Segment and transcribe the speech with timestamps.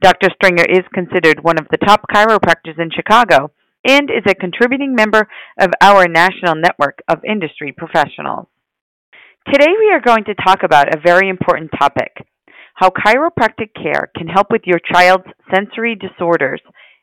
[0.00, 0.28] Dr.
[0.34, 3.52] Stringer is considered one of the top chiropractors in Chicago
[3.86, 5.28] and is a contributing member
[5.60, 8.46] of our national network of industry professionals.
[9.52, 12.12] Today we are going to talk about a very important topic
[12.74, 16.60] how chiropractic care can help with your child's sensory disorders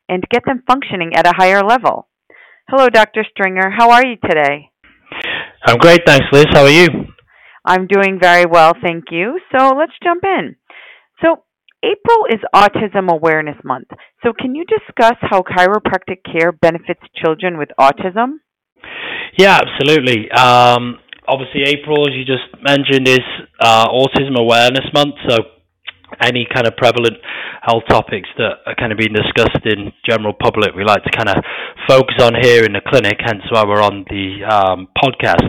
[0.10, 2.08] and get them functioning at a higher level.
[2.68, 3.26] Hello, Dr.
[3.32, 3.72] Stringer.
[3.76, 4.70] How are you today?
[5.66, 6.46] I'm great, thanks, Liz.
[6.52, 6.88] How are you?
[7.66, 9.40] I'm doing very well, thank you.
[9.56, 10.56] So let's jump in.
[11.24, 11.44] So,
[11.84, 13.88] April is Autism Awareness Month.
[14.24, 18.40] So, can you discuss how chiropractic care benefits children with autism?
[19.38, 20.30] Yeah, absolutely.
[20.32, 23.26] Um, obviously, April, as you just mentioned, is
[23.60, 25.16] uh, Autism Awareness Month.
[25.28, 25.38] So,
[26.22, 27.18] any kind of prevalent
[27.62, 31.30] health topics that are kind of being discussed in general public, we like to kind
[31.30, 31.44] of
[31.88, 35.46] focus on here in the clinic, hence why we're on the um, podcast.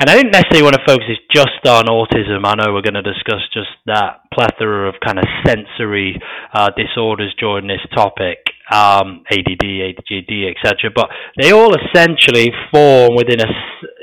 [0.00, 2.42] And I didn't necessarily want to focus just on autism.
[2.44, 6.18] I know we're going to discuss just that plethora of kind of sensory
[6.52, 8.38] uh, disorders during this topic,
[8.72, 10.90] um, ADD, ADHD, etc.
[10.94, 13.48] But they all essentially form within a,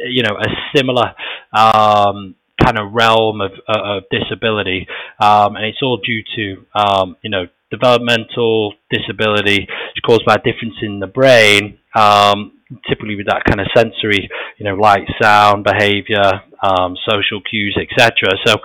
[0.07, 1.11] you know, a similar
[1.51, 4.87] um, kind of realm of, uh, of disability,
[5.19, 9.67] um, and it's all due to um, you know developmental disability
[10.05, 12.53] caused by a difference in the brain, um,
[12.87, 14.27] typically with that kind of sensory,
[14.57, 18.11] you know, light, sound, behavior, um, social cues, etc.
[18.45, 18.55] So.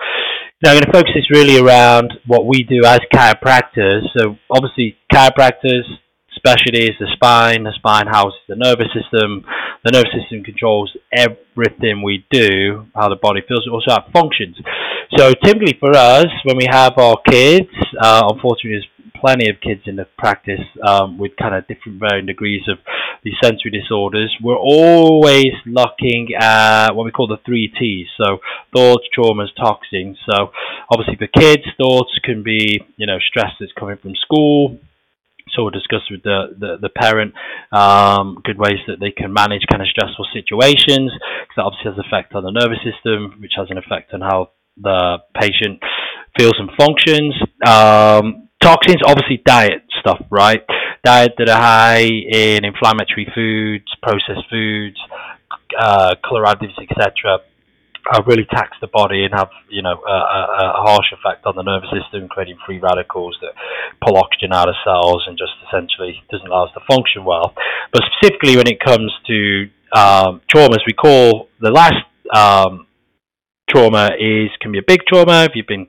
[0.63, 4.03] Now, I'm going to focus this really around what we do as chiropractors.
[4.17, 5.83] So, obviously, chiropractors
[6.45, 7.63] specialty is the spine.
[7.63, 9.43] The spine houses the nervous system.
[9.83, 14.57] The nervous system controls everything we do, how the body feels, also how it functions.
[15.17, 17.69] So typically for us, when we have our kids,
[17.99, 18.89] uh, unfortunately there's
[19.21, 22.77] plenty of kids in the practice um, with kind of different varying degrees of
[23.23, 24.35] these sensory disorders.
[24.43, 28.07] We're always looking at what we call the three T's.
[28.17, 28.39] So
[28.75, 30.17] thoughts, traumas, toxins.
[30.29, 30.51] So
[30.91, 34.79] obviously for kids, thoughts can be, you know, stress that's coming from school,
[35.63, 37.33] we'll discuss with the, the, the parent
[37.71, 41.97] um, good ways that they can manage kind of stressful situations because that obviously has
[41.97, 45.79] an effect on the nervous system, which has an effect on how the patient
[46.37, 47.33] feels and functions.
[47.65, 50.63] Um, toxins, obviously diet stuff, right?
[51.03, 54.97] Diet that are high in inflammatory foods, processed foods,
[55.79, 57.39] uh, color additives, etc
[58.11, 61.63] uh, really tax the body and have you know a, a, harsh effect on the
[61.63, 63.53] nervous system, creating free radicals that
[64.03, 67.53] pull oxygen out of cells and just essentially doesn't allow us to function well.
[67.91, 72.87] But specifically when it comes to um, traumas, we call the last um,
[73.69, 75.87] trauma is can be a big trauma if you've been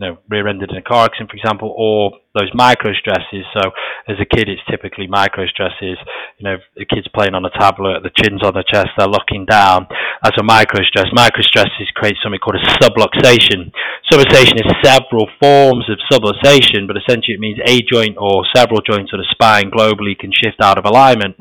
[0.00, 3.44] you know, rear-ended in a car accident, for example, or those micro stresses.
[3.52, 3.70] So
[4.08, 6.00] as a kid, it's typically micro stresses.
[6.38, 9.44] You know, the kid's playing on a tablet, the chin's on the chest, they're looking
[9.44, 9.86] down.
[10.22, 11.12] That's a micro stress.
[11.12, 13.72] Micro stresses create something called a subluxation.
[14.08, 19.12] Subluxation is several forms of subluxation, but essentially it means a joint or several joints
[19.12, 21.36] of the spine globally can shift out of alignment.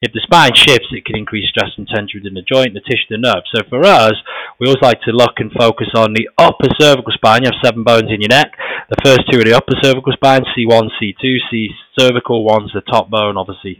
[0.00, 3.12] If the spine shifts, it can increase stress and tension within the joint, the tissue,
[3.12, 3.44] the nerve.
[3.52, 4.16] So for us,
[4.56, 7.44] we always like to look and focus on the upper cervical spine.
[7.44, 8.56] You have seven bones in your neck.
[8.88, 11.36] The first two are the upper cervical spine, C1, C2.
[11.52, 11.68] C
[11.98, 13.76] cervical, one's the top bone, obviously.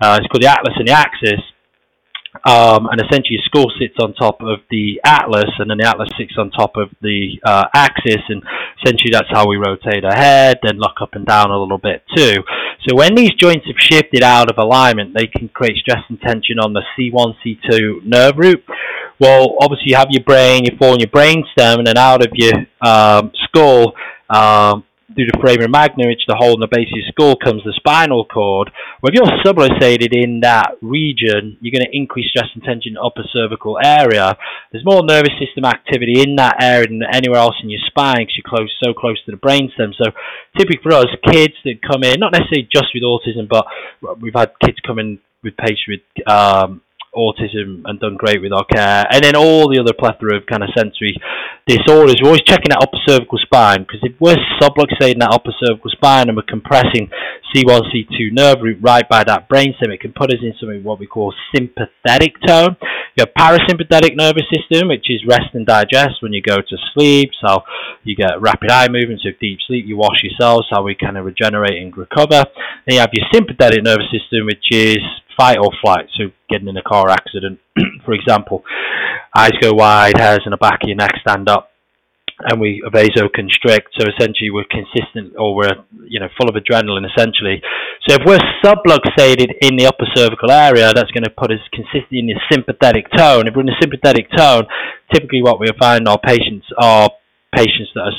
[0.00, 1.44] Uh, it's called the atlas and the axis.
[2.44, 6.08] Um, and essentially your skull sits on top of the atlas and then the atlas
[6.16, 8.42] sits on top of the uh, axis and
[8.80, 12.02] essentially that's how we rotate our head and look up and down a little bit
[12.16, 12.36] too.
[12.88, 16.58] So when these joints have shifted out of alignment they can create stress and tension
[16.58, 18.64] on the c1 c2 nerve root.
[19.18, 22.24] Well obviously you have your brain you fall in your brain stem and then out
[22.24, 23.92] of your um, skull
[24.30, 24.84] um,
[25.14, 27.74] through the foramen magnum, which the hole in the base of your skull, comes the
[27.76, 28.70] spinal cord.
[29.02, 33.02] If you're subluxated in that region, you're going to increase stress and tension in the
[33.02, 34.36] upper cervical area.
[34.70, 38.36] There's more nervous system activity in that area than anywhere else in your spine because
[38.36, 39.92] you're close, so close to the brainstem.
[39.98, 40.12] So,
[40.56, 43.66] typically for us, kids that come in, not necessarily just with autism, but
[44.20, 46.82] we've had kids come in with patients with um,
[47.14, 50.62] autism and done great with our care, and then all the other plethora of kind
[50.62, 51.16] of sensory
[51.66, 52.16] disorders.
[52.22, 56.28] We're always checking that upper cervical spine because if we're subluxating that upper cervical spine
[56.28, 57.10] and we're compressing
[57.54, 60.98] C1, C2 nerve root right by that brainstem, it can put us in something what
[60.98, 62.76] we call sympathetic tone.
[63.18, 67.30] You have parasympathetic nervous system, which is rest and digest when you go to sleep.
[67.44, 67.62] So
[68.04, 69.84] you get rapid eye movements of deep sleep.
[69.86, 72.44] You wash your cells, so we kind of regenerate and recover.
[72.86, 74.98] Then you have your sympathetic nervous system, which is
[75.40, 76.06] fight or flight.
[76.18, 77.58] So getting in a car accident,
[78.04, 78.62] for example,
[79.34, 81.70] eyes go wide, hairs in the back of your neck stand up,
[82.40, 83.88] and we vasoconstrict.
[83.98, 87.08] So essentially, we're consistent, or we're you know full of adrenaline.
[87.08, 87.62] Essentially,
[88.06, 92.20] so if we're subluxated in the upper cervical area, that's going to put us consistently
[92.20, 93.48] in the sympathetic tone.
[93.48, 94.64] If we're in the sympathetic tone,
[95.12, 97.10] typically what we find our patients are
[97.54, 98.12] patients that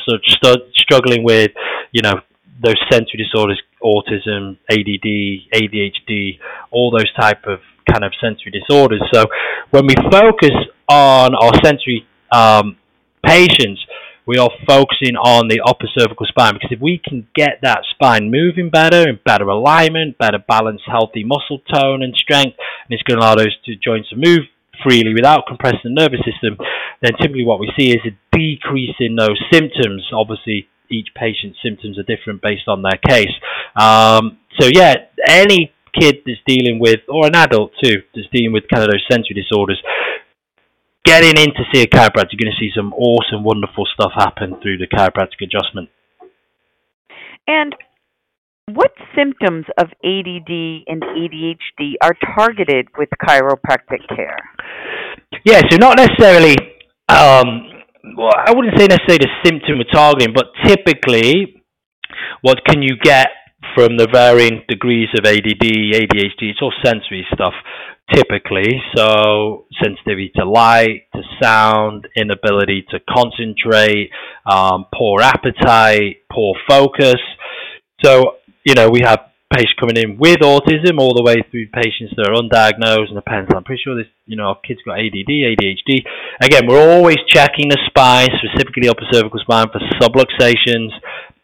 [0.44, 1.52] are struggling with
[1.92, 2.16] you know
[2.64, 6.40] those sensory disorders, autism, ADD, ADHD,
[6.72, 7.60] all those type of
[7.90, 9.02] kind of sensory disorders.
[9.14, 9.26] So
[9.72, 10.52] when we focus
[10.88, 12.78] on our sensory um,
[13.26, 13.82] patients,
[14.28, 18.30] we are focusing on the upper cervical spine because if we can get that spine
[18.30, 23.20] moving better in better alignment, better balance, healthy muscle tone and strength, and it's going
[23.20, 24.46] to allow those two joints to move
[24.84, 26.58] freely without compressing the nervous system,
[27.02, 30.06] then typically what we see is a decrease in those symptoms.
[30.14, 33.34] Obviously, each patient's symptoms are different based on their case.
[33.76, 34.96] Um, so yeah,
[35.28, 39.06] any kid that's dealing with, or an adult too, that's dealing with kind of those
[39.10, 39.82] sensory disorders,
[41.06, 44.58] getting in to see a chiropractor, you're going to see some awesome, wonderful stuff happen
[44.62, 45.90] through the chiropractic adjustment.
[47.48, 47.76] And
[48.74, 54.38] what symptoms of ADD and ADHD are targeted with chiropractic care?
[55.44, 56.56] Yeah, so not necessarily
[57.10, 61.62] um, well, I wouldn't say necessarily the symptom we're targeting, but typically,
[62.42, 63.28] what can you get
[63.76, 66.50] from the varying degrees of ADD, ADHD?
[66.50, 67.54] It's all sensory stuff,
[68.14, 68.82] typically.
[68.96, 74.10] So, sensitivity to light, to sound, inability to concentrate,
[74.46, 77.22] um, poor appetite, poor focus.
[78.04, 82.16] So, you know, we have patients coming in with autism all the way through patients
[82.16, 83.52] that are undiagnosed and depends.
[83.54, 86.08] I'm pretty sure this, you know, our kids got ADD, ADHD.
[86.42, 90.96] Again, we're always checking the spine, specifically upper cervical spine for subluxations,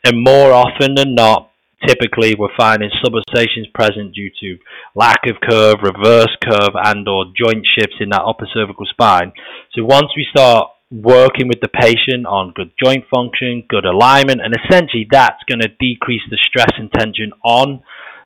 [0.06, 1.52] and more often than not,
[1.86, 4.58] typically we're finding subluxations present due to
[4.96, 9.32] lack of curve, reverse curve, and or joint shifts in that upper cervical spine.
[9.76, 14.54] So once we start working with the patient on good joint function, good alignment, and
[14.56, 17.84] essentially that's going to decrease the stress and tension on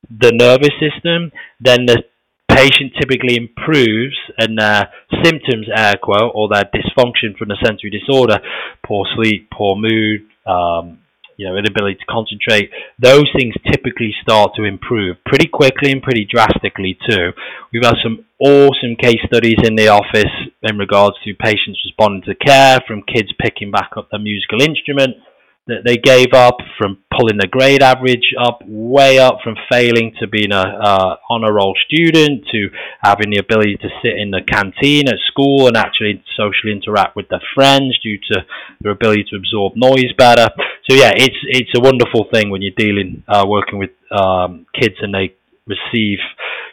[0.09, 2.03] the nervous system, then the
[2.49, 4.89] patient typically improves and their
[5.23, 8.39] symptoms, air quote, or their dysfunction from the sensory disorder,
[8.85, 10.99] poor sleep, poor mood, um,
[11.41, 16.23] you know, inability to concentrate, those things typically start to improve pretty quickly and pretty
[16.29, 17.31] drastically too.
[17.73, 20.29] We've had some awesome case studies in the office
[20.61, 25.17] in regards to patients responding to care, from kids picking back up their musical instrument
[25.65, 30.27] that they gave up from pulling the grade average up way up from failing to
[30.27, 32.67] being a uh, honor roll student to
[33.01, 37.27] having the ability to sit in the canteen at school and actually socially interact with
[37.29, 38.45] their friends due to
[38.81, 40.49] their ability to absorb noise better.
[40.89, 44.95] So yeah, it's it's a wonderful thing when you're dealing uh, working with um, kids
[45.01, 45.35] and they
[45.67, 46.17] receive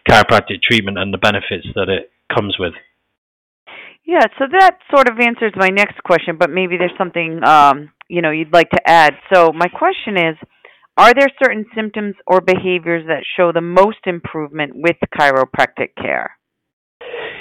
[0.09, 2.73] chiropractic treatment and the benefits that it comes with.
[4.05, 8.23] Yeah, so that sort of answers my next question, but maybe there's something um, you
[8.23, 9.15] know you'd like to add.
[9.33, 10.37] So my question is,
[10.97, 16.38] are there certain symptoms or behaviors that show the most improvement with chiropractic care?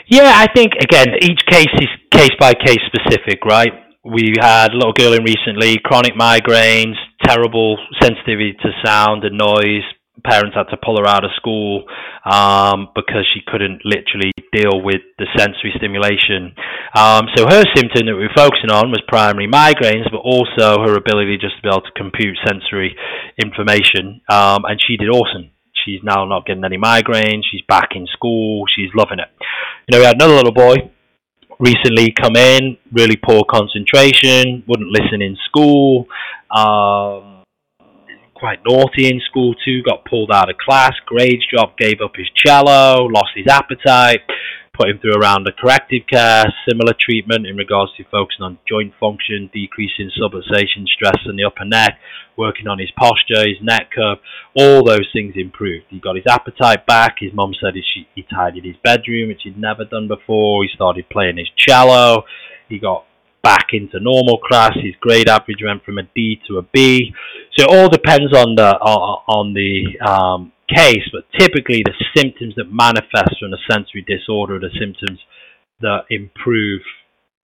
[0.07, 3.86] Yeah, I think again each case is case by case specific, right?
[4.07, 9.83] We had a little girl in recently, chronic migraines, terrible sensitivity to sound and noise,
[10.23, 11.83] parents had to pull her out of school
[12.25, 16.55] um, because she couldn't literally deal with the sensory stimulation.
[16.95, 20.95] Um, so her symptom that we were focusing on was primary migraines, but also her
[20.95, 22.95] ability just to be able to compute sensory
[23.43, 24.21] information.
[24.29, 25.51] Um, and she did awesome.
[25.85, 27.43] She's now not getting any migraines.
[27.51, 28.65] She's back in school.
[28.75, 29.29] She's loving it.
[29.87, 30.91] You know, we had another little boy
[31.59, 36.07] recently come in, really poor concentration, wouldn't listen in school.
[36.51, 37.43] Um,
[38.35, 42.27] quite naughty in school too, got pulled out of class, grades dropped, gave up his
[42.35, 44.21] cello, lost his appetite,
[44.77, 48.59] put him through a round of corrective care, similar treatment in regards to focusing on
[48.67, 51.97] joint function, decreasing subluxation stress in the upper neck,
[52.37, 54.19] working on his posture, his neck curve,
[54.55, 55.85] all those things improved.
[55.89, 57.17] He got his appetite back.
[57.19, 60.63] His mum said he, he tidied his bedroom, which he'd never done before.
[60.63, 62.23] He started playing his cello.
[62.69, 63.05] He got
[63.43, 64.73] back into normal class.
[64.75, 67.13] His grade average went from a D to a B.
[67.57, 72.71] So it all depends on the on the um, case, but typically the symptoms that
[72.71, 75.19] manifest from a sensory disorder are the symptoms
[75.81, 76.81] that improve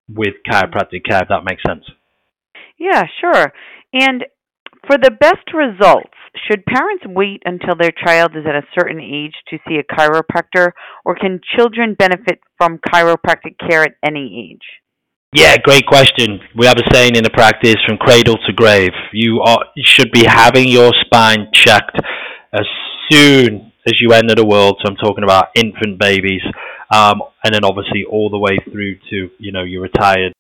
[0.09, 1.23] with chiropractic care.
[1.23, 1.85] If that makes sense.
[2.79, 3.53] Yeah, sure.
[3.93, 4.25] And
[4.87, 6.15] for the best results,
[6.49, 10.73] should parents wait until their child is at a certain age to see a chiropractor,
[11.05, 14.65] or can children benefit from chiropractic care at any age?
[15.35, 16.41] Yeah, great question.
[16.57, 18.91] We have a saying in the practice from cradle to grave.
[19.13, 21.99] You, are, you should be having your spine checked
[22.53, 22.67] as
[23.13, 24.81] soon as you enter the world.
[24.83, 26.43] So I'm talking about infant babies,
[26.91, 30.35] um, and then obviously all the way through to you know you're retired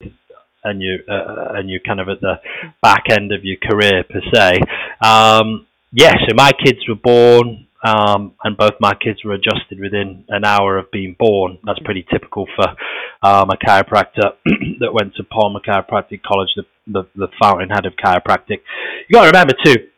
[0.64, 2.34] and you uh, and you're kind of at the
[2.82, 4.60] back end of your career per se.
[5.00, 10.24] Um, yeah, so my kids were born um, and both my kids were adjusted within
[10.28, 11.58] an hour of being born.
[11.64, 12.68] That's pretty typical for
[13.22, 14.34] um, a chiropractor
[14.80, 18.60] that went to Palmer Chiropractic College, the, the, the fountainhead of chiropractic.
[19.08, 19.88] You got to remember too,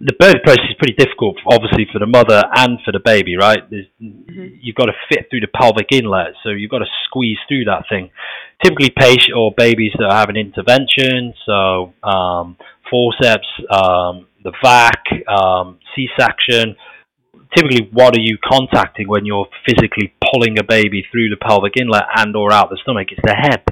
[0.00, 3.58] the birth process is pretty difficult, obviously for the mother and for the baby, right?
[3.70, 4.60] Mm-hmm.
[4.60, 7.84] You've got to fit through the pelvic inlet, so you've got to squeeze through that
[7.88, 8.10] thing.
[8.62, 12.56] Typically, patient or babies that have an intervention, so um,
[12.90, 16.76] forceps, um, the VAC, um, C-section.
[17.56, 22.04] Typically, what are you contacting when you're physically pulling a baby through the pelvic inlet
[22.16, 23.08] and or out the stomach?
[23.10, 23.62] It's the head.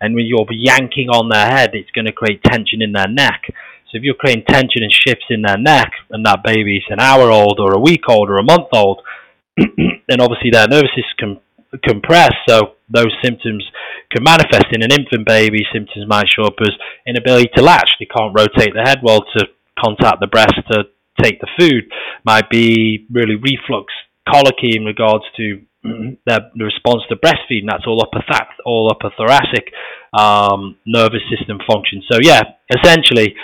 [0.00, 3.42] And when you're yanking on their head, it's going to create tension in their neck.
[3.90, 7.30] So if you're creating tension and shifts in their neck, and that baby's an hour
[7.30, 9.02] old or a week old or a month old,
[9.56, 11.40] then obviously their nervous system
[11.84, 12.32] compress.
[12.48, 13.64] So those symptoms
[14.12, 15.64] can manifest in an infant baby.
[15.72, 16.72] Symptoms might show up as
[17.06, 17.90] inability to latch.
[17.98, 19.46] They can't rotate the head well to
[19.82, 20.84] contact the breast to
[21.22, 21.90] take the food.
[22.24, 23.92] Might be really reflux
[24.28, 25.60] colicky in regards to
[26.26, 27.66] their the response to breastfeeding.
[27.66, 29.72] That's all upper th- all upper thoracic
[30.12, 32.02] um, nervous system function.
[32.10, 33.34] So yeah, essentially,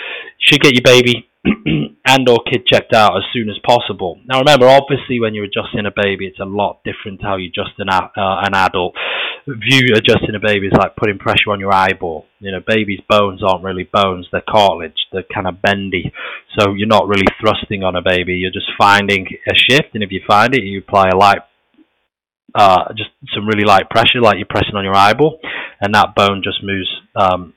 [0.44, 1.28] should get your baby
[2.06, 4.18] and or kid checked out as soon as possible.
[4.26, 7.48] Now remember, obviously, when you're adjusting a baby, it's a lot different to how you
[7.48, 8.94] adjust an, uh, an adult.
[9.46, 12.24] View adjusting a baby is like putting pressure on your eyeball.
[12.38, 14.96] You know, babies' bones aren't really bones; they're cartilage.
[15.12, 16.12] They're kind of bendy,
[16.58, 18.34] so you're not really thrusting on a baby.
[18.34, 21.42] You're just finding a shift, and if you find it, you apply a light
[22.54, 25.40] uh, just some really light pressure, like you're pressing on your eyeball,
[25.80, 26.88] and that bone just moves.
[27.16, 27.54] Um,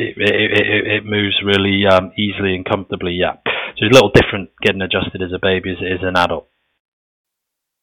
[0.00, 3.18] it, it, it moves really um, easily and comfortably.
[3.20, 6.16] Yeah, so it's a little different getting adjusted as a baby as it is an
[6.16, 6.48] adult.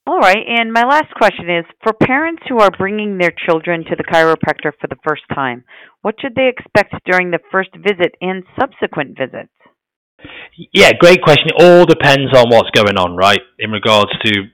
[0.06, 3.94] All right, and my last question is for parents who are bringing their children to
[3.94, 5.64] the chiropractor for the first time,
[6.00, 9.52] what should they expect during the first visit and subsequent visits?
[10.72, 11.48] Yeah, great question.
[11.54, 13.40] It all depends on what's going on, right?
[13.58, 14.48] In regards to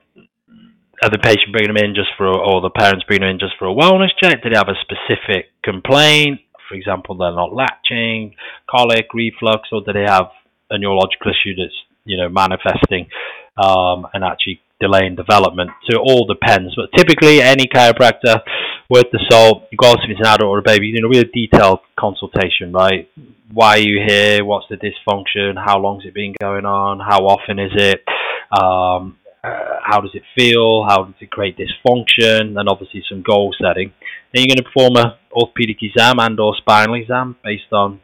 [1.03, 3.55] are the patient bringing them in just for, or the parents bringing them in just
[3.59, 4.43] for a wellness check?
[4.43, 6.41] Did they have a specific complaint?
[6.69, 8.35] For example, they're not latching,
[8.71, 10.29] colic, reflux, or do they have
[10.71, 13.09] a neurological issue that's you know manifesting
[13.57, 15.71] um, and actually delaying development?
[15.89, 16.75] So it all depends.
[16.75, 18.43] But typically, any chiropractor
[18.89, 21.33] worth the salt, regardless if it's an adult or a baby, you know, we have
[21.33, 23.09] detailed consultation, right?
[23.53, 24.45] Why are you here?
[24.45, 25.55] What's the dysfunction?
[25.57, 27.01] How long's it been going on?
[27.01, 28.03] How often is it?
[28.51, 30.85] Um, uh, how does it feel?
[30.85, 32.59] How does it create dysfunction?
[32.59, 33.93] And obviously some goal setting.
[34.33, 38.01] Then you're going to perform a orthopedic exam and or spinal exam based on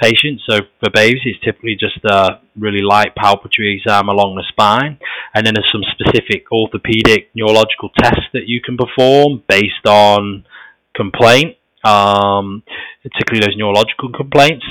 [0.00, 0.42] patients.
[0.48, 4.98] So for babies, it's typically just a really light palpatory exam along the spine.
[5.34, 10.44] And then there's some specific orthopedic neurological tests that you can perform based on
[10.94, 11.56] complaint,
[11.88, 12.62] um,
[13.02, 14.64] particularly those neurological complaints.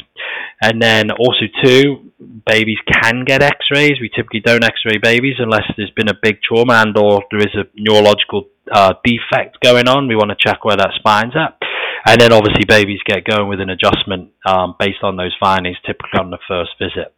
[0.61, 2.11] And then also too,
[2.45, 3.99] babies can get X-rays.
[4.01, 7.55] We typically don't X-ray babies unless there's been a big trauma and or there is
[7.55, 10.07] a neurological uh, defect going on.
[10.07, 11.57] We want to check where that spine's at.
[12.07, 16.19] And then obviously babies get going with an adjustment um, based on those findings, typically
[16.19, 17.13] on the first visit.